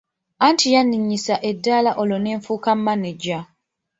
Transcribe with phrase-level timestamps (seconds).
[0.45, 3.39] Anti yanninnyisa eddaala olwo ne nfuuka maneja.